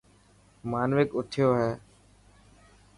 [0.71, 1.69] مانوڪ اٿيو هو.